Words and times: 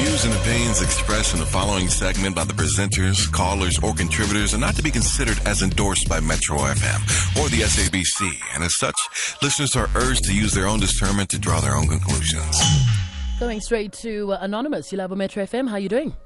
views 0.00 0.24
and 0.24 0.32
opinions 0.34 0.80
expressed 0.80 1.34
in 1.34 1.40
the 1.40 1.46
following 1.46 1.86
segment 1.88 2.34
by 2.34 2.44
the 2.44 2.54
presenters, 2.54 3.30
callers, 3.30 3.78
or 3.82 3.92
contributors 3.92 4.54
are 4.54 4.58
not 4.58 4.74
to 4.74 4.82
be 4.82 4.90
considered 4.90 5.38
as 5.44 5.60
endorsed 5.62 6.08
by 6.08 6.18
Metro 6.20 6.56
FM 6.56 7.00
or 7.38 7.48
the 7.50 7.60
SABC, 7.60 8.32
and 8.54 8.64
as 8.64 8.78
such, 8.78 8.94
listeners 9.42 9.76
are 9.76 9.90
urged 9.94 10.24
to 10.24 10.34
use 10.34 10.54
their 10.54 10.66
own 10.66 10.80
discernment 10.80 11.28
to 11.28 11.38
draw 11.38 11.60
their 11.60 11.76
own 11.76 11.86
conclusions. 11.86 12.58
Going 13.38 13.60
straight 13.60 13.92
to 14.04 14.32
uh, 14.32 14.38
Anonymous, 14.40 14.90
you 14.90 14.96
love 14.96 15.14
Metro 15.14 15.44
FM. 15.44 15.68
How 15.68 15.74
are 15.74 15.80
you 15.80 15.90
doing? 15.90 16.16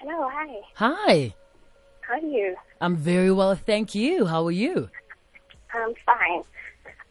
Hello, 0.00 0.28
hi. 0.32 0.60
Hi. 0.74 1.34
How 2.02 2.14
are 2.14 2.18
you? 2.20 2.54
I'm 2.80 2.96
very 2.96 3.32
well, 3.32 3.56
thank 3.56 3.96
you. 3.96 4.26
How 4.26 4.46
are 4.46 4.52
you? 4.52 4.88
I'm 5.72 5.94
fine. 6.06 6.42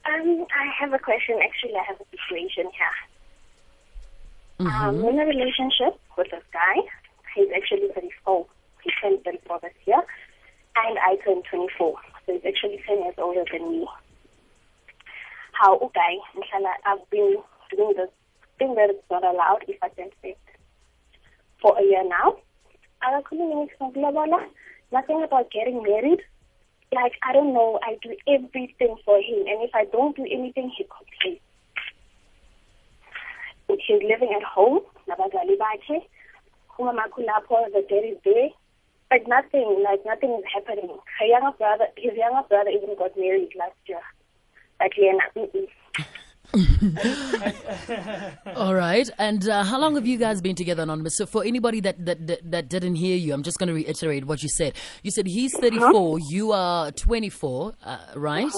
Um, 0.05 0.45
I 0.55 0.65
have 0.79 0.93
a 0.93 0.99
question. 0.99 1.39
Actually, 1.43 1.75
I 1.75 1.83
have 1.87 1.99
a 1.99 2.05
situation 2.11 2.71
here. 2.71 3.12
Um, 4.67 5.03
I'm 5.03 5.05
in 5.05 5.19
a 5.19 5.25
relationship 5.25 5.99
with 6.17 6.31
this 6.31 6.43
guy. 6.53 6.81
He's 7.35 7.49
actually 7.55 7.89
34. 7.93 8.45
He 8.83 8.91
turned 9.01 9.23
34 9.23 9.59
this 9.61 9.73
year. 9.85 10.01
And 10.75 10.97
I 10.99 11.17
turned 11.23 11.43
24. 11.49 11.95
So 12.25 12.33
he's 12.33 12.41
actually 12.47 12.81
10 12.87 13.03
years 13.03 13.15
older 13.17 13.43
than 13.51 13.71
me. 13.71 13.87
How, 15.51 15.77
okay, 15.77 16.17
inshallah, 16.35 16.75
I've 16.85 17.09
been 17.09 17.37
doing 17.75 17.93
this 17.97 18.09
thing 18.57 18.75
that 18.75 18.89
is 18.89 19.03
not 19.11 19.23
allowed 19.23 19.65
if 19.67 19.77
I 19.83 19.89
don't 19.97 20.13
fit 20.21 20.37
for 21.61 21.77
a 21.77 21.83
year 21.83 22.07
now. 22.07 22.37
I 23.01 23.21
couldn't 23.21 23.51
nothing 24.93 25.23
about 25.23 25.51
getting 25.51 25.83
married. 25.83 26.21
Like, 26.93 27.13
I 27.27 27.33
don't 27.33 27.53
know, 27.53 27.79
I 27.83 27.97
do 28.01 28.15
everything 28.27 28.95
for 29.03 29.17
him. 29.17 29.43
And 29.47 29.63
if 29.63 29.71
I 29.75 29.85
don't 29.85 30.15
do 30.15 30.23
anything, 30.23 30.71
he 30.77 30.85
complains. 30.85 31.42
He's 33.79 34.01
living 34.03 34.33
at 34.35 34.43
home, 34.43 34.81
nabazali 35.09 35.57
bakhe. 35.57 36.01
The 36.77 37.85
dad 37.89 38.03
is 38.05 38.17
there. 38.25 38.49
But 39.09 39.27
nothing, 39.27 39.83
like 39.83 40.03
nothing 40.05 40.31
is 40.39 40.45
happening. 40.51 40.89
Her 41.19 41.25
younger 41.25 41.55
brother, 41.57 41.87
his 41.97 42.17
younger 42.17 42.47
brother 42.47 42.71
even 42.71 42.95
got 42.97 43.15
married 43.15 43.53
last 43.57 43.77
year. 43.85 44.01
But 44.79 44.91
yeah, 44.97 45.19
mm-mm. 45.35 45.67
All 48.55 48.75
right. 48.75 49.09
And 49.17 49.49
uh, 49.49 49.63
how 49.63 49.79
long 49.79 49.95
have 49.95 50.05
you 50.05 50.17
guys 50.17 50.41
been 50.41 50.55
together, 50.55 50.83
Anonymous? 50.83 51.17
So, 51.17 51.25
for 51.25 51.43
anybody 51.43 51.79
that, 51.79 52.05
that, 52.05 52.27
that, 52.27 52.51
that 52.51 52.69
didn't 52.69 52.95
hear 52.95 53.17
you, 53.17 53.33
I'm 53.33 53.41
just 53.41 53.57
going 53.57 53.67
to 53.67 53.73
reiterate 53.73 54.25
what 54.25 54.43
you 54.43 54.49
said. 54.49 54.75
You 55.01 55.09
said 55.09 55.25
he's 55.25 55.57
34, 55.57 56.19
you 56.29 56.51
are 56.51 56.91
24, 56.91 57.73
uh, 57.83 57.97
right? 58.15 58.51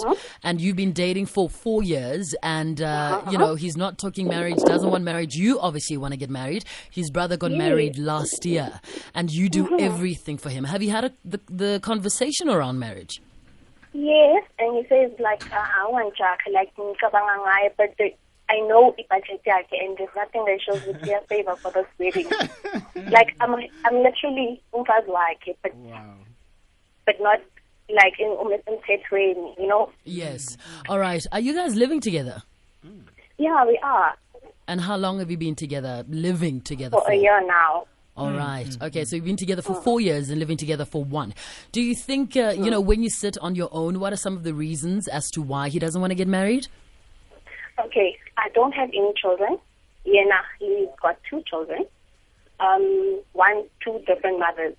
And 0.43 0.59
you've 0.59 0.75
been 0.75 0.91
dating 0.91 1.27
for 1.27 1.49
four 1.49 1.83
years, 1.83 2.35
and, 2.43 2.81
uh, 2.81 3.21
you 3.31 3.37
know, 3.37 3.55
he's 3.55 3.77
not 3.77 3.97
talking 3.97 4.27
marriage, 4.27 4.57
doesn't 4.65 4.89
want 4.89 5.05
marriage. 5.05 5.35
You 5.35 5.59
obviously 5.59 5.95
want 5.95 6.13
to 6.13 6.17
get 6.17 6.29
married. 6.29 6.65
His 6.91 7.09
brother 7.09 7.37
got 7.37 7.51
married 7.51 7.97
last 7.97 8.45
year, 8.45 8.81
and 9.13 9.31
you 9.31 9.47
do 9.47 9.79
everything 9.79 10.37
for 10.37 10.49
him. 10.49 10.65
Have 10.65 10.83
you 10.83 10.91
had 10.91 11.05
a, 11.05 11.11
the, 11.23 11.39
the 11.49 11.79
conversation 11.81 12.49
around 12.49 12.79
marriage? 12.79 13.21
Yes, 13.97 14.43
and 14.59 14.75
he 14.75 14.83
says 14.89 15.11
like, 15.19 15.49
uh, 15.53 15.55
I 15.55 15.87
want 15.87 16.17
Jack, 16.17 16.39
like, 16.51 16.75
ngicabanga 16.75 17.37
ngaye, 17.39 17.69
but 17.77 17.95
the, 17.97 18.11
I 18.49 18.59
know 18.67 18.93
ibudget 18.99 19.39
yakhe 19.47 19.71
and 19.71 19.97
there's 19.97 20.09
nothing 20.17 20.43
that 20.43 20.59
shows 20.61 20.85
with 20.85 21.01
their 21.01 21.21
favor 21.21 21.55
for 21.55 21.71
this 21.71 21.85
wedding. 21.97 22.29
like, 23.09 23.33
I'm, 23.39 23.55
I'm 23.85 24.03
literally 24.03 24.61
umfazi 24.73 25.07
wakhe, 25.07 25.55
but, 25.63 25.71
but 27.05 27.15
not 27.21 27.39
like 27.89 28.19
in 28.19 28.35
umthethweni, 28.35 29.57
you 29.57 29.67
know? 29.67 29.89
Yes. 30.03 30.57
All 30.89 30.99
right. 30.99 31.25
Are 31.31 31.39
you 31.39 31.55
guys 31.55 31.75
living 31.75 32.01
together? 32.01 32.43
Yeah, 33.37 33.65
we 33.65 33.79
are 33.81 34.15
And 34.67 34.81
how 34.81 34.97
long 34.97 35.19
have 35.19 35.31
you 35.31 35.37
been 35.37 35.55
together, 35.55 36.03
living 36.09 36.59
together 36.59 36.97
for 36.97 37.09
a 37.09 37.15
year 37.15 37.45
now. 37.47 37.85
All 38.17 38.31
right. 38.31 38.77
Okay. 38.81 39.03
So 39.03 39.17
you've 39.17 39.25
been 39.25 39.35
together 39.35 39.61
for 39.61 39.75
four 39.81 39.99
years 39.99 40.29
and 40.29 40.39
living 40.39 40.55
together 40.57 40.85
for 40.85 41.03
one. 41.03 41.33
Do 41.73 41.81
you 41.81 41.93
think, 41.93 42.37
uh, 42.37 42.53
you 42.57 42.71
know, 42.71 42.79
when 42.79 43.03
you 43.03 43.09
sit 43.09 43.37
on 43.39 43.55
your 43.55 43.69
own, 43.71 43.99
what 43.99 44.13
are 44.13 44.17
some 44.17 44.37
of 44.37 44.43
the 44.43 44.53
reasons 44.53 45.07
as 45.09 45.29
to 45.31 45.41
why 45.41 45.67
he 45.69 45.79
doesn't 45.79 45.99
want 45.99 46.11
to 46.11 46.15
get 46.15 46.27
married? 46.27 46.67
Okay, 47.77 48.17
I 48.37 48.47
don't 48.53 48.71
have 48.71 48.89
any 48.89 49.11
children. 49.21 49.57
Yena, 50.07 50.39
he's 50.59 50.87
got 51.01 51.17
two 51.29 51.43
children. 51.49 51.85
Um, 52.59 53.21
one, 53.33 53.65
two 53.83 54.01
different 54.07 54.39
mothers. 54.39 54.75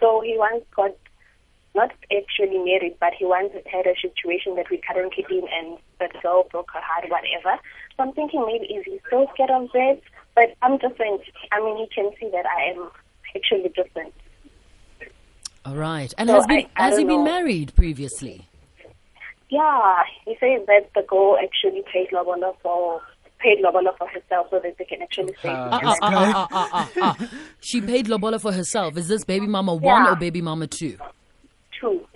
So 0.00 0.20
he 0.20 0.36
once 0.36 0.64
got 0.74 0.90
not 1.74 1.90
actually 2.16 2.58
married, 2.58 2.96
but 3.00 3.12
he 3.18 3.24
once 3.24 3.52
had 3.70 3.86
a 3.86 3.94
situation 4.00 4.56
that 4.56 4.66
we're 4.70 4.80
currently 4.86 5.24
in, 5.30 5.44
and 5.58 5.78
that 6.00 6.10
girl 6.22 6.44
broke 6.50 6.70
her 6.72 6.80
heart, 6.82 7.04
whatever. 7.08 7.60
So 7.96 8.02
I'm 8.04 8.12
thinking 8.12 8.44
maybe 8.46 8.66
is 8.74 8.84
he 8.84 9.00
so 9.10 9.26
scared 9.34 9.50
of 9.50 9.68
this? 9.72 9.98
But 10.34 10.56
I'm 10.62 10.78
different. 10.78 11.22
I 11.52 11.60
mean, 11.62 11.76
he 11.76 11.86
can 11.94 12.10
see 12.18 12.28
that 12.30 12.44
I 12.46 12.70
am 12.72 12.90
actually 13.36 13.68
different. 13.74 14.14
All 15.64 15.76
right. 15.76 16.12
And 16.18 16.28
So 16.28 16.36
has, 16.36 16.46
been, 16.46 16.66
I- 16.76 16.82
I 16.82 16.86
has 16.88 16.98
he 16.98 17.04
been 17.04 17.24
know. 17.24 17.24
married 17.24 17.74
previously? 17.76 18.46
Yeah, 19.48 20.02
he 20.24 20.36
says 20.40 20.64
that 20.66 20.90
the 20.94 21.02
girl 21.02 21.36
actually 21.42 21.82
paid 21.92 22.08
Lobola 22.12 22.52
for 22.62 23.00
paid 23.40 23.58
Lobola 23.60 23.96
for 23.98 24.06
herself 24.06 24.46
so 24.50 24.60
that 24.62 24.76
they 24.78 24.84
can 24.84 25.02
actually 25.02 25.32
save 25.42 25.50
ah, 25.56 25.96
ah, 26.02 26.48
ah, 26.52 26.90
ah. 27.00 27.28
She 27.60 27.80
paid 27.80 28.06
Lobola 28.06 28.38
for 28.38 28.52
herself. 28.52 28.96
Is 28.96 29.08
this 29.08 29.24
baby 29.24 29.46
mama 29.46 29.74
one 29.92 30.04
Yeah. 30.04 30.12
or 30.12 30.16
baby 30.16 30.40
mama 30.40 30.66
two? 30.66 30.96
Two. 31.80 32.06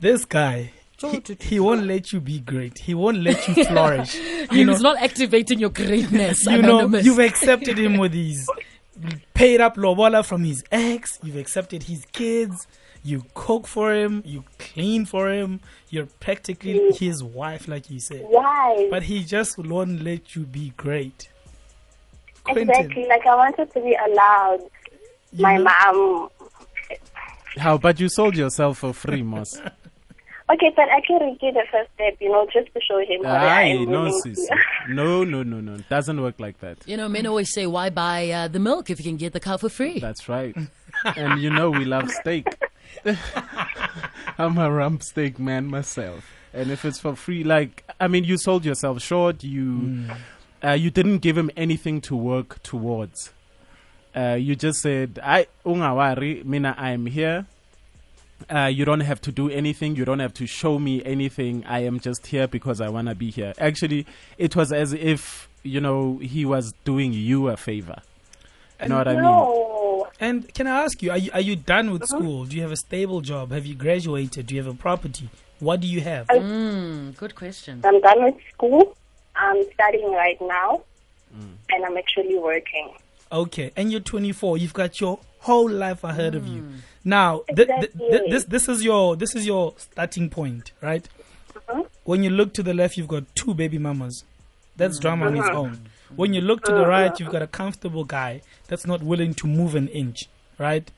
This 0.00 0.24
guy, 0.24 0.72
he, 0.98 1.22
he 1.40 1.60
won't 1.60 1.84
let 1.84 2.12
you 2.12 2.20
be 2.20 2.40
great. 2.40 2.78
He 2.78 2.94
won't 2.94 3.18
let 3.18 3.46
you 3.48 3.64
flourish. 3.64 4.14
He 4.50 4.60
you 4.60 4.64
know, 4.64 4.72
was 4.72 4.82
not 4.82 4.96
activating 5.02 5.58
your 5.58 5.70
greatness. 5.70 6.46
you 6.46 6.62
know, 6.62 6.86
you've 6.98 7.18
accepted 7.18 7.76
him 7.78 7.96
with 7.98 8.12
his 8.12 8.48
paid 9.34 9.60
up 9.60 9.76
lobola 9.76 10.22
from 10.24 10.44
his 10.44 10.62
ex. 10.70 11.18
You've 11.22 11.36
accepted 11.36 11.82
his 11.84 12.04
kids. 12.12 12.66
You 13.02 13.24
cook 13.34 13.66
for 13.66 13.92
him. 13.94 14.22
You 14.24 14.44
clean 14.58 15.04
for 15.04 15.30
him. 15.30 15.60
You're 15.90 16.06
practically 16.20 16.92
his 16.92 17.22
wife, 17.22 17.68
like 17.68 17.90
you 17.90 18.00
said. 18.00 18.24
Why? 18.28 18.88
But 18.90 19.04
he 19.04 19.22
just 19.24 19.58
won't 19.58 20.02
let 20.02 20.34
you 20.34 20.42
be 20.42 20.72
great. 20.76 21.28
Quentin, 22.44 22.70
Exactly. 22.70 23.06
Like 23.06 23.26
I 23.26 23.34
wanted 23.34 23.72
to 23.72 23.80
be 23.80 23.96
allowed. 24.08 24.60
you 25.32 25.42
My 25.42 25.56
know- 25.56 25.64
mom. 25.64 26.30
How? 27.56 27.78
But 27.78 28.00
you 28.00 28.08
sold 28.08 28.36
yourself 28.36 28.78
for 28.78 28.92
free, 28.92 29.22
Moss. 29.22 29.60
Okay, 30.48 30.72
but 30.76 30.88
I 30.90 31.00
can 31.00 31.36
give 31.40 31.54
the 31.54 31.64
first 31.72 31.90
step, 31.94 32.16
you 32.20 32.30
know, 32.30 32.46
just 32.52 32.72
to 32.72 32.80
show 32.80 32.98
him 33.00 33.22
that 33.22 33.42
I 33.42 33.62
Aye, 33.62 33.64
am 33.64 33.90
no, 33.90 34.20
sis. 34.20 34.48
No, 34.88 35.24
no, 35.24 35.42
no, 35.42 35.60
no. 35.60 35.74
It 35.74 35.88
doesn't 35.88 36.22
work 36.22 36.38
like 36.38 36.60
that. 36.60 36.78
You 36.86 36.96
know, 36.96 37.08
men 37.08 37.26
always 37.26 37.52
say, 37.52 37.66
why 37.66 37.90
buy 37.90 38.30
uh, 38.30 38.46
the 38.48 38.60
milk 38.60 38.88
if 38.88 39.00
you 39.00 39.04
can 39.04 39.16
get 39.16 39.32
the 39.32 39.40
cow 39.40 39.56
for 39.56 39.68
free? 39.68 39.98
That's 39.98 40.28
right. 40.28 40.56
and 41.04 41.42
you 41.42 41.50
know 41.50 41.70
we 41.70 41.84
love 41.84 42.08
steak. 42.10 42.46
I'm 44.38 44.56
a 44.58 44.70
rump 44.70 45.02
steak 45.02 45.38
man 45.40 45.66
myself. 45.66 46.24
And 46.54 46.70
if 46.70 46.84
it's 46.84 47.00
for 47.00 47.16
free, 47.16 47.42
like 47.42 47.84
I 47.98 48.06
mean, 48.06 48.22
you 48.24 48.38
sold 48.38 48.64
yourself 48.64 49.02
short. 49.02 49.42
You 49.42 50.04
uh, 50.62 50.72
you 50.72 50.90
didn't 50.90 51.18
give 51.18 51.36
him 51.36 51.50
anything 51.56 52.00
to 52.02 52.16
work 52.16 52.62
towards. 52.62 53.32
Uh, 54.16 54.34
you 54.34 54.56
just 54.56 54.80
said, 54.80 55.20
"I 55.22 55.46
ungawari, 55.64 56.44
mina 56.44 56.74
I'm 56.78 57.06
here." 57.06 57.46
Uh, 58.50 58.66
you 58.66 58.84
don't 58.84 59.00
have 59.00 59.20
to 59.22 59.32
do 59.32 59.50
anything. 59.50 59.96
You 59.96 60.04
don't 60.04 60.18
have 60.18 60.34
to 60.34 60.46
show 60.46 60.78
me 60.78 61.02
anything. 61.04 61.64
I 61.66 61.80
am 61.80 62.00
just 62.00 62.26
here 62.26 62.46
because 62.46 62.80
I 62.80 62.88
want 62.88 63.08
to 63.08 63.14
be 63.14 63.30
here. 63.30 63.54
Actually, 63.58 64.06
it 64.38 64.54
was 64.54 64.72
as 64.72 64.92
if 64.92 65.48
you 65.62 65.80
know 65.80 66.18
he 66.18 66.44
was 66.44 66.72
doing 66.84 67.12
you 67.12 67.48
a 67.48 67.56
favor. 67.56 67.96
You 68.82 68.88
know 68.90 68.98
what 68.98 69.08
I 69.08 69.14
mean? 69.14 69.22
No. 69.22 70.08
And 70.20 70.52
can 70.54 70.66
I 70.66 70.84
ask 70.84 71.02
you, 71.02 71.10
are 71.10 71.18
you, 71.18 71.30
are 71.32 71.40
you 71.40 71.56
done 71.56 71.90
with 71.90 72.06
school? 72.06 72.44
Do 72.44 72.56
you 72.56 72.62
have 72.62 72.72
a 72.72 72.76
stable 72.76 73.20
job? 73.20 73.50
Have 73.52 73.66
you 73.66 73.74
graduated? 73.74 74.46
Do 74.46 74.54
you 74.54 74.62
have 74.62 74.72
a 74.72 74.76
property? 74.76 75.28
What 75.60 75.80
do 75.80 75.86
you 75.86 76.00
have? 76.02 76.26
Mm, 76.28 77.16
good 77.16 77.34
question. 77.34 77.80
I'm 77.84 78.00
done 78.00 78.24
with 78.24 78.36
school. 78.52 78.96
I'm 79.34 79.64
studying 79.72 80.12
right 80.12 80.40
now. 80.40 80.82
And 81.70 81.84
I'm 81.84 81.96
actually 81.96 82.38
working. 82.38 82.92
Okay, 83.30 83.72
and 83.76 83.90
you're 83.90 84.00
24. 84.00 84.58
You've 84.58 84.72
got 84.72 85.00
your 85.00 85.18
whole 85.40 85.70
life 85.70 86.04
ahead 86.04 86.34
of 86.34 86.46
you. 86.46 86.62
Mm. 86.62 86.76
Now, 87.04 87.42
th- 87.54 87.68
th- 87.68 87.92
th- 87.98 88.30
this 88.30 88.44
this 88.44 88.68
is 88.68 88.84
your 88.84 89.16
this 89.16 89.34
is 89.34 89.46
your 89.46 89.74
starting 89.76 90.28
point, 90.30 90.72
right? 90.80 91.08
Uh-huh. 91.54 91.84
When 92.04 92.22
you 92.22 92.30
look 92.30 92.54
to 92.54 92.62
the 92.62 92.74
left, 92.74 92.96
you've 92.96 93.08
got 93.08 93.24
two 93.34 93.54
baby 93.54 93.78
mamas. 93.78 94.24
That's 94.76 94.98
mm. 94.98 95.02
drama 95.02 95.26
on 95.26 95.36
its 95.36 95.48
uh-huh. 95.48 95.58
own. 95.58 95.88
When 96.14 96.34
you 96.34 96.40
look 96.40 96.62
to 96.64 96.72
the 96.72 96.82
uh-huh. 96.82 96.88
right, 96.88 97.20
you've 97.20 97.30
got 97.30 97.42
a 97.42 97.46
comfortable 97.46 98.04
guy 98.04 98.42
that's 98.68 98.86
not 98.86 99.02
willing 99.02 99.34
to 99.34 99.46
move 99.46 99.74
an 99.74 99.88
inch, 99.88 100.28
right? 100.58 100.90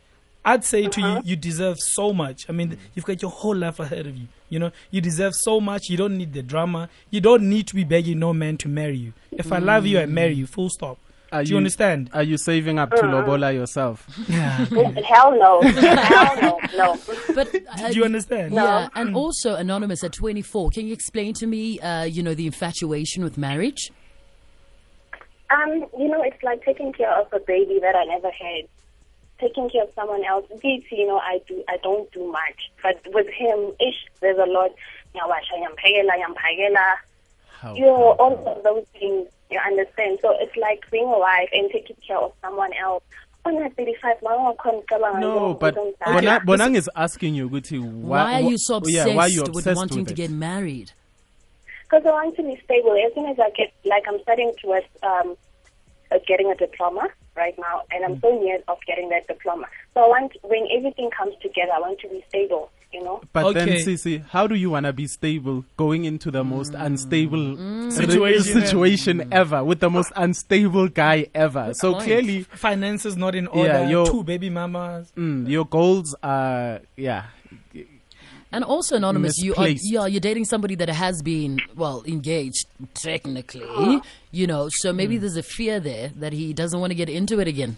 I'd 0.44 0.64
say 0.64 0.86
to 0.86 1.00
you, 1.00 1.20
you 1.24 1.36
deserve 1.36 1.76
so 1.78 2.12
much. 2.14 2.48
I 2.48 2.52
mean, 2.52 2.78
you've 2.94 3.04
got 3.04 3.20
your 3.20 3.30
whole 3.30 3.56
life 3.56 3.80
ahead 3.80 4.06
of 4.06 4.16
you. 4.16 4.28
You 4.48 4.58
know, 4.58 4.72
you 4.90 5.02
deserve 5.02 5.34
so 5.34 5.60
much. 5.60 5.90
You 5.90 5.98
don't 5.98 6.16
need 6.16 6.32
the 6.32 6.42
drama. 6.42 6.88
You 7.10 7.20
don't 7.20 7.42
need 7.42 7.66
to 7.66 7.74
be 7.74 7.84
begging 7.84 8.18
no 8.18 8.32
man 8.32 8.56
to 8.58 8.68
marry 8.68 8.96
you. 8.96 9.12
If 9.30 9.52
I 9.52 9.58
love 9.58 9.84
you, 9.84 10.00
I 10.00 10.06
marry 10.06 10.34
you. 10.34 10.46
Full 10.46 10.70
stop. 10.70 10.98
Are 11.30 11.44
Do 11.44 11.50
you 11.50 11.56
understand? 11.58 12.10
Are 12.14 12.22
you 12.22 12.38
saving 12.38 12.78
up 12.78 12.90
to 12.90 13.02
Lobola 13.02 13.52
yourself? 13.52 14.06
Yeah. 14.28 14.64
Hell 15.04 15.32
no. 15.38 15.60
Hell 15.62 16.40
no. 16.40 16.58
No. 16.76 16.98
But 17.34 17.54
uh, 17.54 17.88
Do 17.90 17.96
you 17.96 18.04
understand? 18.04 18.54
Yeah, 18.54 18.88
and 18.94 19.14
also 19.14 19.54
anonymous 19.54 20.02
at 20.04 20.12
24. 20.12 20.70
Can 20.70 20.86
you 20.86 20.92
explain 20.92 21.34
to 21.34 21.46
me, 21.46 21.80
uh, 21.80 22.04
you 22.04 22.22
know, 22.22 22.34
the 22.34 22.46
infatuation 22.46 23.24
with 23.24 23.36
marriage? 23.36 23.90
Um, 25.50 25.86
you 25.98 26.08
know, 26.08 26.22
it's 26.22 26.42
like 26.42 26.62
taking 26.64 26.92
care 26.92 27.10
of 27.18 27.32
a 27.32 27.40
baby 27.40 27.78
that 27.80 27.94
I 27.94 28.04
never 28.04 28.30
had. 28.30 28.68
Taking 29.40 29.70
care 29.70 29.84
of 29.84 29.90
someone 29.94 30.24
else. 30.24 30.46
This, 30.50 30.82
you 30.90 31.06
know, 31.06 31.18
I 31.18 31.40
do. 31.46 31.62
I 31.68 31.76
don't 31.82 32.10
do 32.12 32.30
much, 32.30 32.70
but 32.82 33.00
with 33.14 33.28
him, 33.28 33.72
ish, 33.80 34.04
there's 34.20 34.38
a 34.38 34.50
lot. 34.50 34.70
Nyawasha, 35.14 35.56
nyampagela, 35.62 36.12
nyampagela. 36.18 36.94
How 37.60 37.74
You 37.74 37.86
know, 37.86 38.12
all 38.18 38.34
of 38.46 38.62
those 38.62 38.84
things. 38.98 39.28
You 39.50 39.58
understand? 39.66 40.18
So 40.22 40.34
it's 40.40 40.56
like 40.56 40.88
being 40.90 41.06
a 41.06 41.18
wife 41.18 41.48
and 41.52 41.70
taking 41.70 41.96
care 42.06 42.18
of 42.18 42.32
someone 42.42 42.70
else. 42.74 43.02
On 43.44 43.56
at 43.62 43.74
35, 43.76 44.16
mama 44.22 44.52
wakhona 44.54 44.82
ucabanga 44.84 45.20
No, 45.20 45.54
but 45.54 45.74
ongumdala. 45.74 46.14
Bona- 46.14 46.40
Bonang 46.40 46.76
is 46.76 46.90
asking 46.94 47.34
you, 47.34 47.48
Guti, 47.48 47.80
why, 47.80 48.24
Why 48.24 48.34
are 48.34 48.40
you 48.50 48.58
so 48.58 48.74
yeah, 48.84 49.02
obsessed 49.02 49.16
why 49.16 49.22
are 49.24 49.28
you 49.28 49.40
obsessed 49.42 49.66
with 49.66 49.76
wanting 49.76 49.98
with 49.98 50.08
to 50.08 50.14
get 50.14 50.30
married? 50.30 50.92
Because 51.82 52.04
I 52.04 52.10
want 52.10 52.36
to 52.36 52.42
be 52.42 52.60
stable. 52.64 52.92
As 53.06 53.14
soon 53.14 53.26
as 53.26 53.38
I 53.40 53.48
get, 53.56 53.72
like, 53.86 54.04
I'm 54.06 54.20
studying 54.20 54.52
towards 54.60 54.86
um, 55.02 55.36
uh, 56.12 56.18
getting 56.26 56.50
a 56.50 56.54
diploma 56.54 57.08
right 57.36 57.56
now, 57.58 57.82
and 57.90 58.04
I'm 58.04 58.20
so 58.20 58.38
near 58.38 58.60
of 58.68 58.78
getting 58.86 59.08
that 59.08 59.26
diploma. 59.26 59.66
So 59.94 60.02
I 60.04 60.08
want, 60.08 60.32
when 60.42 60.68
everything 60.76 61.10
comes 61.10 61.34
together, 61.40 61.72
I 61.74 61.80
want 61.80 61.98
to 62.00 62.08
be 62.08 62.22
stable. 62.28 62.70
You 62.92 63.04
know. 63.04 63.20
But 63.34 63.52
then, 63.52 63.68
Okay. 63.68 63.82
Sisi, 63.84 64.24
how 64.30 64.46
do 64.46 64.54
you 64.54 64.70
want 64.70 64.86
to 64.86 64.94
be 64.94 65.06
stable 65.06 65.64
going 65.76 66.04
into 66.06 66.30
the 66.30 66.42
most 66.42 66.72
unstable 66.72 67.54
re- 67.56 67.90
Situation 67.90 68.42
situation 68.62 69.28
ever 69.30 69.62
with 69.62 69.80
the 69.80 69.90
most 69.90 70.10
unstable 70.16 70.88
guy 70.88 71.26
ever? 71.34 71.74
So 71.74 71.92
point. 71.92 72.04
clearly, 72.04 72.42
Finances 72.44 73.14
not 73.16 73.34
in 73.34 73.46
order. 73.48 73.68
Yeah, 73.84 73.88
your- 73.90 74.06
two 74.06 74.24
baby 74.24 74.48
mamas. 74.48 75.12
mm, 75.16 75.46
your 75.48 75.66
goals 75.66 76.14
are, 76.22 76.80
yeah. 76.96 77.24
And 78.50 78.64
also, 78.64 78.96
anonymous, 78.96 79.36
you 79.36 79.52
are 79.56 79.64
Misplaced. 79.64 79.92
yeah, 79.92 80.06
you're 80.06 80.20
dating 80.20 80.46
somebody 80.46 80.74
that 80.76 80.88
has 80.88 81.20
been 81.20 81.60
well 81.76 82.02
engaged 82.06 82.64
technically, 82.94 84.00
you 84.30 84.46
know. 84.46 84.70
So 84.70 84.90
maybe 84.94 85.16
Hmm. 85.16 85.20
there's 85.20 85.36
a 85.36 85.42
fear 85.42 85.78
there 85.80 86.12
that 86.16 86.32
he 86.32 86.54
doesn't 86.54 86.80
want 86.80 86.90
to 86.90 86.94
get 86.94 87.10
into 87.10 87.40
it 87.40 87.48
again. 87.48 87.76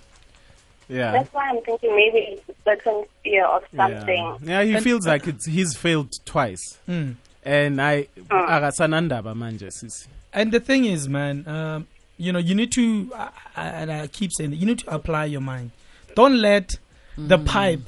Yeah. 0.90 1.12
That's 1.12 1.32
why 1.32 1.48
I'm 1.48 1.62
thinking 1.62 1.94
maybe 1.94 2.18
it's 2.18 2.48
a 2.48 2.54
certain 2.64 3.04
fear 3.22 3.46
of 3.46 3.62
something. 3.74 4.36
Yeah, 4.42 4.60
yeah 4.60 4.62
he 4.64 4.74
And- 4.74 4.84
feels 4.84 5.06
like 5.06 5.26
it's, 5.28 5.46
he's 5.46 5.76
failed 5.76 6.12
twice. 6.24 6.78
Mm. 6.88 7.14
And 7.44 7.80
I, 7.80 8.08
akasanandaba 8.28 9.34
manje, 9.34 9.68
Sisi. 9.70 10.06
And 10.32 10.52
the 10.52 10.60
thing 10.60 10.84
is, 10.84 11.08
man, 11.08 11.46
um, 11.48 11.86
you 12.18 12.32
know, 12.32 12.38
you 12.38 12.54
need 12.54 12.72
to, 12.72 13.10
I, 13.14 13.28
I, 13.56 13.66
and 13.68 13.92
I 13.92 14.06
keep 14.08 14.30
saying, 14.32 14.52
it, 14.52 14.56
you 14.56 14.66
need 14.66 14.80
to 14.80 14.94
apply 14.94 15.24
your 15.26 15.40
mind. 15.40 15.70
Don't 16.14 16.38
let 16.40 16.76
the 17.16 17.38
Mm. 17.38 17.46
pipe, 17.46 17.80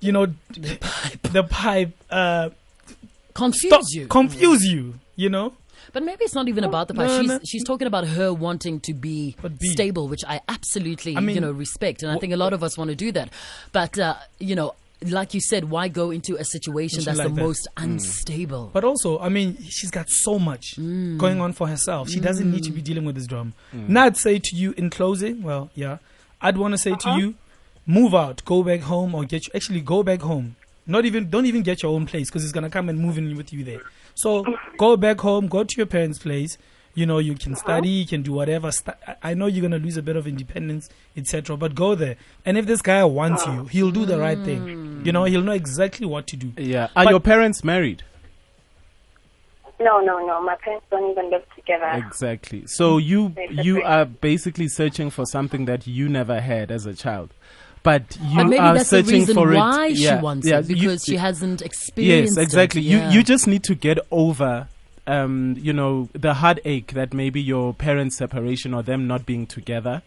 you 0.00 0.12
know, 0.12 0.26
the 0.50 0.76
pipe, 0.80 1.22
the 1.32 1.42
pipe 1.44 1.92
uh, 2.10 2.50
Confuse 3.34 3.66
stop, 3.72 3.82
you. 3.88 4.06
confuse 4.06 4.64
you. 4.64 4.94
You 5.16 5.28
know, 5.28 5.52
But 5.92 6.02
maybe 6.02 6.24
it's 6.24 6.34
not 6.34 6.48
even 6.48 6.64
about 6.64 6.88
the 6.88 6.94
past. 6.94 7.08
No, 7.12 7.20
she's 7.20 7.28
no. 7.28 7.40
she's 7.44 7.64
talking 7.64 7.86
about 7.86 8.06
her 8.06 8.32
wanting 8.32 8.80
to 8.80 8.94
be, 8.94 9.36
be- 9.58 9.68
stable, 9.68 10.08
which 10.08 10.24
I 10.26 10.40
absolutely 10.48 11.16
I 11.16 11.20
mean, 11.20 11.34
you 11.36 11.40
know 11.40 11.52
respect, 11.52 12.02
and 12.02 12.10
I 12.10 12.18
think 12.18 12.32
a 12.32 12.36
lot 12.36 12.52
of 12.52 12.62
us 12.62 12.76
want 12.78 12.90
to 12.90 12.96
do 12.96 13.12
that. 13.12 13.28
But 13.72 13.98
uh, 13.98 14.14
you 14.38 14.54
know, 14.54 14.74
like 15.02 15.34
you 15.34 15.40
said, 15.40 15.68
why 15.70 15.88
go 15.88 16.10
into 16.10 16.36
a 16.36 16.44
situation 16.44 17.00
Situation 17.00 17.04
that's 17.04 17.18
like 17.18 17.28
the 17.28 17.34
that. 17.34 17.40
most 17.46 17.68
unstable? 17.76 18.70
but 18.72 18.84
also, 18.84 19.18
I 19.18 19.28
mean, 19.28 19.56
she's 19.68 19.90
got 19.90 20.08
so 20.08 20.38
much 20.38 20.76
Mm. 20.78 21.18
going 21.18 21.40
on 21.40 21.52
for 21.52 21.68
herself. 21.68 22.08
She 22.08 22.20
doesn't 22.20 22.50
need 22.50 22.64
to 22.64 22.72
be 22.72 22.80
dealing 22.82 23.04
with 23.04 23.14
this 23.16 23.26
drama. 23.26 23.52
Now, 23.72 24.04
I'd 24.04 24.16
say 24.16 24.38
to 24.38 24.56
you 24.56 24.72
in 24.76 24.90
closing, 24.90 25.42
well, 25.42 25.70
yeah, 25.74 25.98
I'd 26.40 26.56
want 26.56 26.72
to 26.72 26.78
say 26.78 26.94
to 26.94 27.10
you, 27.18 27.34
move 27.86 28.14
out, 28.14 28.42
go 28.44 28.62
back 28.62 28.80
home, 28.80 29.14
or 29.14 29.24
get 29.24 29.46
you 29.46 29.52
actually 29.54 29.80
go 29.80 30.02
back 30.02 30.20
home. 30.22 30.56
Not 30.86 31.04
even 31.06 31.30
don't 31.30 31.46
even 31.46 31.62
get 31.62 31.82
your 31.82 31.92
own 31.94 32.06
place 32.06 32.28
because 32.30 32.44
it's 32.44 32.52
gonna 32.52 32.70
come 32.70 32.88
and 32.88 32.98
move 32.98 33.16
in 33.18 33.36
with 33.36 33.52
you 33.52 33.64
there. 33.64 33.80
So 34.14 34.44
go 34.78 34.96
back 34.96 35.20
home, 35.20 35.48
go 35.48 35.64
to 35.64 35.74
your 35.76 35.86
parents' 35.86 36.18
place. 36.18 36.58
You 36.96 37.06
know, 37.06 37.18
you 37.18 37.34
can 37.34 37.56
study, 37.56 37.88
you 37.88 38.06
can 38.06 38.22
do 38.22 38.32
whatever. 38.32 38.70
St- 38.70 38.96
I- 39.08 39.30
I 39.30 39.34
know 39.34 39.46
you're 39.46 39.62
gonna 39.62 39.82
lose 39.82 39.96
a 39.96 40.02
bit 40.02 40.14
of 40.14 40.28
independence, 40.28 40.88
etc. 41.16 41.56
But 41.56 41.74
go 41.74 41.94
there, 41.96 42.16
and 42.44 42.56
if 42.56 42.66
this 42.66 42.82
guy 42.82 43.02
wants 43.04 43.44
you, 43.46 43.64
he'll 43.64 43.90
do 43.90 44.04
the 44.06 44.18
right 44.18 44.38
thing. 44.38 45.02
You 45.04 45.10
know, 45.10 45.24
he'll 45.24 45.42
know 45.42 45.52
exactly 45.52 46.06
what 46.06 46.26
to 46.28 46.36
do. 46.36 46.52
Yeah. 46.62 46.84
Are 46.94 47.04
But- 47.04 47.10
your 47.10 47.20
parents 47.20 47.64
married? 47.64 48.04
No, 49.80 50.00
no, 50.00 50.24
no. 50.24 50.40
My 50.40 50.54
parents 50.56 50.86
don't 50.90 51.10
even 51.10 51.30
live 51.30 51.42
together. 51.56 51.90
Exactly. 52.06 52.62
So 52.66 52.98
you 52.98 53.34
you 53.50 53.82
are 53.82 54.04
basically 54.04 54.68
searching 54.68 55.10
for 55.10 55.26
something 55.26 55.64
that 55.64 55.86
you 55.86 56.08
never 56.08 56.40
had 56.40 56.70
as 56.70 56.86
a 56.86 56.94
child, 56.94 57.34
but 57.84 58.16
you 58.28 58.44
maybe 58.44 58.58
are 58.58 58.74
that's 58.74 58.90
the 58.90 59.02
searching 59.04 59.20
reason 59.20 59.34
for 59.36 59.52
why 59.52 59.86
it. 59.88 59.96
she 59.96 60.02
yeah, 60.04 60.20
wants 60.20 60.46
yeah, 60.48 60.58
it 60.58 60.68
you- 60.70 60.74
because 60.74 61.04
she 61.04 61.16
hasn't 61.16 61.62
experienced 61.62 62.36
it. 62.36 62.40
Yes, 62.40 62.44
exactly. 62.44 62.80
It. 62.80 62.84
You 62.90 62.98
Yeah. 62.98 63.10
you 63.12 63.22
just 63.22 63.46
need 63.46 63.62
to 63.64 63.74
get 63.76 63.98
over, 64.10 64.68
um, 65.06 65.54
you 65.60 65.72
know, 65.72 66.08
the 66.14 66.34
heartache 66.34 66.92
that 66.94 67.14
maybe 67.14 67.40
your 67.40 67.72
parents' 67.74 68.16
separation 68.16 68.74
or 68.74 68.82
them 68.82 69.06
not 69.06 69.24
being 69.26 69.46
together. 69.46 70.02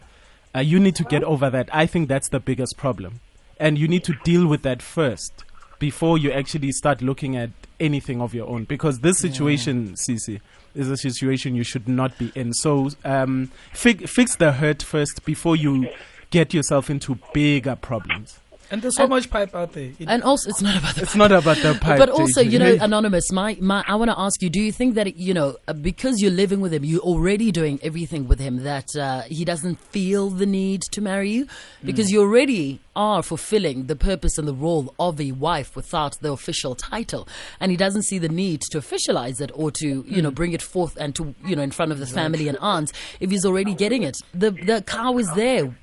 Uh, 0.54 0.60
you 0.60 0.78
need 0.80 0.96
to 0.96 1.04
get 1.04 1.22
over 1.24 1.48
that. 1.50 1.68
I 1.72 1.86
think 1.86 2.08
that's 2.08 2.28
the 2.30 2.40
biggest 2.40 2.76
problem, 2.76 3.20
and 3.60 3.78
you 3.78 3.86
need 3.88 4.02
to 4.04 4.14
deal 4.24 4.46
with 4.46 4.62
that 4.62 4.82
first 4.82 5.44
before 5.78 6.18
you 6.18 6.32
actually 6.32 6.72
start 6.72 7.00
looking 7.00 7.36
at 7.36 7.50
anything 7.78 8.20
of 8.20 8.34
your 8.34 8.48
own. 8.48 8.64
Because 8.64 8.98
this 9.00 9.18
situation, 9.18 9.94
Sisi, 9.94 10.40
is 10.74 10.90
a 10.90 10.96
situation 10.96 11.54
you 11.54 11.62
should 11.64 11.86
not 11.86 12.18
be 12.18 12.32
in. 12.34 12.52
So 12.54 12.90
um, 13.04 13.52
fi- 13.72 13.94
fix 14.06 14.34
the 14.36 14.52
hurt 14.52 14.82
first 14.82 15.24
before 15.24 15.54
you 15.54 15.88
get 16.30 16.52
yourself 16.54 16.90
into 16.90 17.18
bigger 17.32 17.76
problems. 17.76 18.38
And 18.70 18.82
there's 18.82 18.96
so 18.96 19.04
And- 19.04 19.08
much 19.10 19.30
pipe 19.30 19.54
out 19.54 19.72
there. 19.72 19.92
It- 19.98 20.08
and 20.08 20.22
also, 20.22 20.50
it's 20.50 20.60
not 20.60 20.76
about 20.76 20.94
the 20.96 21.00
It's 21.04 21.14
not 21.14 21.32
about 21.32 21.56
the 21.56 21.72
pipe. 21.80 21.98
but 21.98 22.10
also, 22.10 22.42
JJ. 22.42 22.50
you 22.52 22.58
know, 22.58 22.76
anonymous. 22.82 23.32
My, 23.32 23.56
my, 23.62 23.82
I 23.88 23.94
want 23.94 24.10
to 24.10 24.20
ask 24.20 24.42
you: 24.42 24.50
Do 24.50 24.60
you 24.60 24.72
think 24.72 24.94
that 24.96 25.16
you 25.16 25.32
know, 25.32 25.56
uh, 25.66 25.72
because 25.72 26.20
you're 26.20 26.30
living 26.30 26.60
with 26.60 26.74
him, 26.74 26.84
you're 26.84 27.00
already 27.00 27.50
doing 27.50 27.80
everything 27.82 28.28
with 28.28 28.38
him, 28.38 28.64
that 28.64 28.94
uh, 28.94 29.22
he 29.22 29.46
doesn't 29.46 29.80
feel 29.80 30.28
the 30.28 30.44
need 30.44 30.82
to 30.92 31.00
marry 31.00 31.30
you, 31.30 31.46
because 31.82 32.10
you 32.12 32.20
already 32.20 32.80
are 32.94 33.22
fulfilling 33.22 33.86
the 33.86 33.96
purpose 33.96 34.36
and 34.36 34.46
the 34.46 34.52
role 34.52 34.92
of 34.98 35.18
a 35.18 35.32
wife 35.32 35.74
without 35.74 36.18
the 36.20 36.30
official 36.30 36.74
title, 36.74 37.26
and 37.60 37.70
he 37.70 37.76
doesn't 37.78 38.02
see 38.02 38.18
the 38.18 38.28
need 38.28 38.60
to 38.70 38.76
officialize 38.76 39.40
it 39.40 39.50
or 39.54 39.70
to, 39.70 40.04
you 40.06 40.20
know, 40.20 40.30
bring 40.30 40.52
it 40.52 40.60
forth 40.60 40.94
and 41.00 41.14
to, 41.14 41.34
you 41.42 41.56
know, 41.56 41.62
in 41.62 41.70
front 41.70 41.90
of 41.90 41.98
the 42.00 42.06
family 42.06 42.48
and 42.48 42.58
aunts 42.60 42.92
if 43.18 43.30
he's 43.30 43.46
already 43.46 43.72
getting 43.72 44.02
it. 44.02 44.18
The 44.34 44.50
the 44.50 44.82
cow 44.86 45.16
is 45.16 45.30
there. 45.32 45.74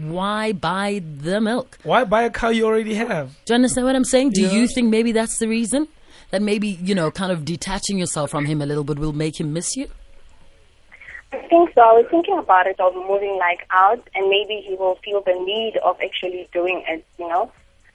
Why 0.00 0.52
buy 0.52 1.02
the 1.20 1.40
milk? 1.40 1.78
Why 1.84 2.04
buy 2.04 2.22
a 2.22 2.30
car 2.30 2.52
you 2.52 2.66
already 2.66 2.94
have? 2.94 3.30
Do 3.44 3.52
you 3.52 3.54
understand 3.56 3.86
what 3.86 3.94
I'm 3.96 4.04
saying? 4.04 4.30
Do 4.30 4.42
Yeah. 4.42 4.52
you 4.52 4.66
think 4.66 4.88
maybe 4.90 5.12
that's 5.12 5.38
the 5.38 5.48
reason? 5.48 5.88
That 6.30 6.42
maybe, 6.42 6.68
you 6.68 6.94
know, 6.94 7.10
kind 7.10 7.30
of 7.30 7.44
detaching 7.44 7.98
yourself 7.98 8.30
from 8.30 8.46
him 8.46 8.60
a 8.60 8.66
little 8.66 8.82
bit 8.84 8.98
will 8.98 9.12
make 9.12 9.38
him 9.38 9.52
miss 9.52 9.76
you? 9.76 9.86
I 11.32 11.38
think 11.48 11.70
so. 11.74 11.80
I 11.80 11.92
was 11.92 12.06
thinking 12.10 12.38
about 12.38 12.66
it 12.66 12.78
of 12.80 12.94
moving 12.94 13.36
like 13.38 13.66
out, 13.70 14.08
and 14.14 14.28
maybe 14.28 14.64
he 14.66 14.74
will 14.74 14.96
feel 15.04 15.20
the 15.20 15.32
need 15.34 15.76
of 15.84 15.96
actually 16.02 16.48
doing 16.52 16.82
it. 16.88 17.04
You 17.18 17.28
know, 17.28 17.52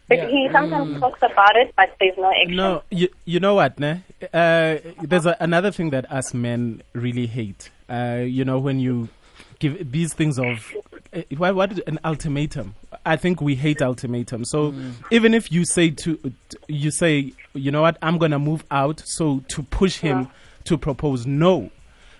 but 0.07 0.17
Yeah. 0.19 0.27
he 0.27 0.49
sometimes 0.51 0.99
talks 0.99 1.21
about 1.21 1.55
it, 1.55 1.73
but 1.75 1.89
there's 1.99 2.17
no 2.17 2.31
action. 2.31 2.55
No, 2.55 2.83
you, 2.89 3.07
you 3.25 3.39
know 3.39 3.55
what, 3.55 3.79
ne? 3.79 4.01
Uh, 4.33 4.77
there's 5.01 5.25
a, 5.25 5.35
another 5.39 5.71
thing 5.71 5.89
that 5.91 6.09
us 6.11 6.33
men 6.33 6.81
really 6.93 7.27
hate. 7.27 7.69
Uh, 7.89 8.23
you 8.25 8.43
know, 8.45 8.59
when 8.59 8.79
you 8.79 9.07
give 9.59 9.89
these 9.91 10.13
things 10.13 10.37
of 10.37 10.73
what, 11.37 11.55
what 11.55 11.71
is 11.71 11.79
an 11.87 11.99
ultimatum? 12.03 12.75
I 13.05 13.15
think 13.15 13.41
we 13.41 13.55
hate 13.55 13.81
ultimatum. 13.81 14.45
So 14.45 14.71
mm. 14.71 14.93
even 15.11 15.33
if 15.33 15.51
you 15.51 15.65
say 15.65 15.91
to 15.91 16.33
you 16.67 16.91
say, 16.91 17.33
you 17.53 17.71
know 17.71 17.81
what, 17.81 17.97
I'm 18.01 18.17
gonna 18.17 18.39
move 18.39 18.63
out, 18.71 19.01
so 19.05 19.43
to 19.49 19.63
push 19.63 19.97
him 19.97 20.29
to 20.65 20.77
propose, 20.77 21.25
no, 21.25 21.71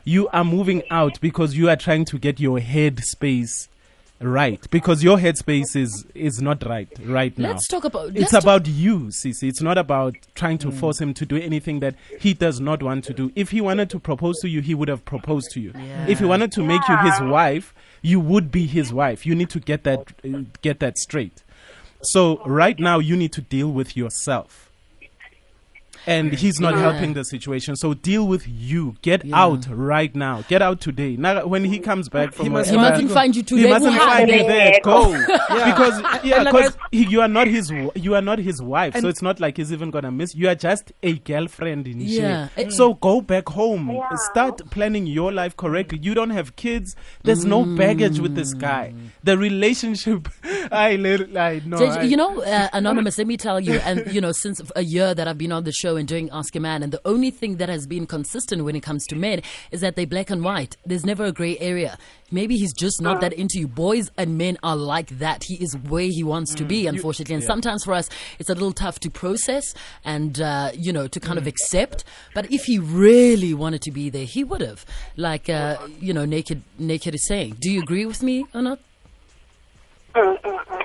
you 0.03 0.27
are 0.29 0.43
moving 0.43 0.83
out 0.89 1.19
because 1.21 1.55
you 1.55 1.69
are 1.69 1.75
trying 1.75 2.05
to 2.05 2.17
get 2.17 2.39
your 2.39 2.59
head 2.59 2.99
space 2.99 3.67
right 4.21 4.69
because 4.69 5.01
your 5.03 5.17
headspace 5.17 5.75
is 5.75 6.05
is 6.13 6.41
not 6.41 6.65
right 6.65 6.89
right 7.05 7.37
now 7.37 7.49
Let's 7.51 7.67
talk 7.67 7.85
about. 7.85 8.09
it's 8.09 8.19
let's 8.19 8.31
talk- 8.31 8.43
about 8.43 8.67
you, 8.67 9.07
Sisi. 9.07 9.47
It's 9.47 9.61
not 9.61 9.77
about 9.77 10.15
trying 10.35 10.57
to 10.59 10.71
force 10.71 10.99
him 10.99 11.13
to 11.13 11.25
do 11.25 11.37
anything 11.37 11.79
that 11.79 11.95
he 12.19 12.33
does 12.33 12.59
not 12.59 12.83
want 12.83 13.05
to 13.05 13.13
do. 13.13 13.31
If 13.35 13.51
he 13.51 13.61
wanted 13.61 13.89
to 13.91 13.99
propose 13.99 14.39
to 14.41 14.49
you, 14.49 14.61
he 14.61 14.75
would 14.75 14.89
have 14.89 15.05
proposed 15.05 15.51
to 15.51 15.61
you. 15.61 15.71
If 16.07 16.19
he 16.19 16.25
wanted 16.25 16.51
to 16.53 16.63
make 16.63 16.81
you 16.89 16.97
his 16.97 17.21
wife, 17.21 17.73
you 18.01 18.19
would 18.19 18.51
be 18.51 18.65
his 18.65 18.91
wife. 18.91 19.25
You 19.25 19.35
need 19.35 19.49
to 19.51 19.59
get 19.59 19.83
that 19.85 20.11
uh, 20.25 20.43
get 20.61 20.79
that 20.81 20.97
straight. 20.97 21.43
So 22.01 22.41
right 22.45 22.77
now, 22.79 22.99
you 22.99 23.15
need 23.15 23.33
to 23.33 23.41
deal 23.41 23.71
with 23.71 23.95
yourself. 23.97 24.68
And 26.07 26.33
he's 26.33 26.59
not 26.59 26.73
Yeah. 26.75 26.91
helping 26.91 27.13
the 27.13 27.23
situation. 27.23 27.75
So 27.75 27.93
deal 27.93 28.25
with 28.27 28.47
you. 28.47 28.95
Get 29.01 29.25
Yeah. 29.25 29.41
out 29.43 29.65
right 29.69 30.13
now. 30.15 30.43
Get 30.47 30.61
out 30.61 30.81
today. 30.81 31.15
Now, 31.17 31.45
when 31.45 31.63
he 31.65 31.79
comes 31.79 32.09
back 32.09 32.33
from 32.33 32.45
He 32.45 32.49
must, 32.49 32.69
he 32.71 32.77
mustn't 32.77 33.11
find 33.11 33.35
you 33.35 33.43
today. 33.43 33.63
he 33.63 33.69
mustn't 33.69 33.95
find 33.97 34.29
you 34.29 34.43
there. 34.47 34.79
Go 34.83 35.11
Yeah. 35.11 35.71
because 35.73 36.01
yeah, 36.23 36.43
because 36.43 36.77
you 36.91 37.21
are 37.21 37.27
not 37.27 37.47
his 37.47 37.71
you 37.95 38.15
are 38.15 38.21
not 38.21 38.39
his 38.39 38.61
wife, 38.61 38.95
so 38.95 39.07
it's 39.07 39.21
not 39.21 39.39
like 39.39 39.57
he's 39.57 39.71
even 39.71 39.91
gonna 39.91 40.11
miss. 40.11 40.33
You 40.35 40.49
are 40.49 40.55
just 40.55 40.91
a 41.03 41.13
girlfriend 41.19 41.87
in 41.87 41.99
Yeah. 42.01 42.47
shape. 42.55 42.71
So 42.71 42.93
go 42.95 43.21
back 43.21 43.49
home. 43.49 43.89
Yeah. 43.91 44.09
Start 44.31 44.61
planning 44.71 45.05
your 45.07 45.31
life 45.31 45.55
correctly. 45.55 45.99
You 46.01 46.13
don't 46.13 46.31
have 46.31 46.55
kids. 46.55 46.95
There's 47.23 47.45
no 47.45 47.63
baggage 47.63 48.19
with 48.19 48.35
this 48.35 48.53
guy. 48.53 48.93
The 49.23 49.37
relationship. 49.37 50.29
I, 50.71 50.95
lit- 50.95 51.35
I 51.37 51.61
know. 51.65 51.77
Did- 51.77 51.89
I- 51.89 52.03
you 52.03 52.17
know, 52.17 52.41
uh, 52.43 52.69
Anonymous, 52.73 53.17
let 53.17 53.27
me 53.27 53.37
tell 53.37 53.59
you, 53.59 53.73
and 53.79 54.11
you 54.13 54.21
know, 54.21 54.31
since 54.31 54.61
a 54.75 54.83
year 54.83 55.13
that 55.13 55.27
I've 55.27 55.37
been 55.37 55.51
on 55.51 55.63
the 55.63 55.71
show 55.71 55.95
and 55.95 56.07
doing 56.07 56.29
Ask 56.31 56.55
a 56.55 56.59
Man, 56.59 56.83
and 56.83 56.91
the 56.91 57.01
only 57.05 57.29
thing 57.31 57.57
that 57.57 57.69
has 57.69 57.85
been 57.87 58.05
consistent 58.07 58.63
when 58.63 58.75
it 58.75 58.81
comes 58.81 59.05
to 59.07 59.15
men 59.15 59.41
is 59.71 59.81
that 59.81 59.95
they're 59.95 60.07
black 60.07 60.29
and 60.29 60.43
white. 60.43 60.77
There's 60.85 61.05
never 61.05 61.25
a 61.25 61.31
gray 61.31 61.57
area. 61.59 61.97
Maybe 62.31 62.57
he's 62.57 62.73
just 62.73 63.01
not 63.01 63.17
uh, 63.17 63.19
that 63.21 63.33
into 63.33 63.59
you. 63.59 63.67
Boys 63.67 64.11
and 64.17 64.37
men 64.37 64.57
are 64.63 64.75
like 64.75 65.09
that. 65.19 65.43
He 65.43 65.55
is 65.55 65.75
where 65.77 66.07
he 66.07 66.23
wants 66.23 66.53
to 66.55 66.63
mm, 66.63 66.67
be, 66.67 66.87
unfortunately. 66.87 67.35
And 67.35 67.43
sometimes 67.43 67.83
for 67.83 67.93
us, 67.93 68.09
it's 68.39 68.49
a 68.49 68.53
little 68.53 68.73
tough 68.73 68.99
to 69.01 69.09
process 69.09 69.73
and, 70.03 70.39
uh, 70.39 70.71
you 70.73 70.93
know, 70.93 71.07
to 71.07 71.19
kind 71.19 71.37
of 71.37 71.45
mm. 71.45 71.49
accept. 71.49 72.03
But 72.33 72.51
if 72.51 72.65
he 72.65 72.79
really 72.79 73.53
wanted 73.53 73.81
to 73.83 73.91
be 73.91 74.09
there, 74.09 74.25
he 74.25 74.43
would 74.43 74.61
have. 74.61 74.85
Like, 75.17 75.49
uh, 75.49 75.77
you 75.99 76.13
know, 76.13 76.25
Naked, 76.25 76.63
Naked 76.77 77.15
is 77.15 77.27
saying. 77.27 77.57
Do 77.59 77.71
you 77.71 77.81
agree 77.81 78.05
with 78.05 78.23
me 78.23 78.45
or 78.53 78.61
not? 78.61 78.79
Uh, 80.15 80.35
uh, 80.43 80.83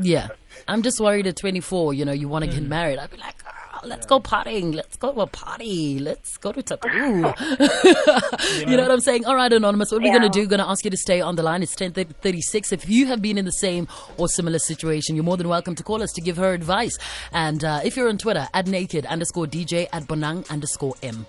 yeah. 0.00 0.28
I'm 0.68 0.82
just 0.82 1.00
worried 1.00 1.26
at 1.26 1.36
24, 1.36 1.94
you 1.94 2.04
know, 2.04 2.12
you 2.12 2.28
want 2.28 2.44
to 2.44 2.50
get 2.50 2.62
mm. 2.62 2.68
married. 2.68 2.98
I'd 2.98 3.10
be 3.10 3.16
like, 3.16 3.39
let's 3.84 4.06
go 4.06 4.20
partying. 4.20 4.74
Let's 4.74 4.96
go 4.96 5.12
to 5.12 5.20
a 5.20 5.26
party. 5.26 5.98
Let's 5.98 6.36
go 6.36 6.52
to 6.52 6.62
Tattoo. 6.62 6.88
you 6.90 8.76
know 8.76 8.82
what 8.82 8.90
I'm 8.90 9.00
saying? 9.00 9.24
All 9.26 9.34
right, 9.34 9.52
Anonymous, 9.52 9.90
what 9.90 9.98
are 9.98 10.04
we're 10.04 10.18
going 10.18 10.30
to 10.30 10.40
do, 10.40 10.46
going 10.46 10.60
to 10.60 10.68
ask 10.68 10.84
you 10.84 10.90
to 10.90 10.96
stay 10.96 11.20
on 11.20 11.36
the 11.36 11.42
line. 11.42 11.62
It's 11.62 11.72
1036. 11.72 12.72
If 12.72 12.88
you 12.88 13.06
have 13.06 13.22
been 13.22 13.38
in 13.38 13.44
the 13.44 13.52
same 13.52 13.88
or 14.16 14.28
similar 14.28 14.58
situation, 14.58 15.14
you're 15.16 15.24
more 15.24 15.36
than 15.36 15.48
welcome 15.48 15.74
to 15.74 15.82
call 15.82 16.02
us 16.02 16.12
to 16.12 16.20
give 16.20 16.36
her 16.36 16.52
advice. 16.52 16.98
And 17.32 17.64
uh, 17.64 17.80
if 17.84 17.96
you're 17.96 18.08
on 18.08 18.18
Twitter, 18.18 18.48
at 18.54 18.66
naked 18.66 19.06
underscore 19.06 19.46
DJ, 19.46 19.88
at 19.92 20.04
bonang 20.04 20.48
underscore 20.50 20.94
M. 21.02 21.26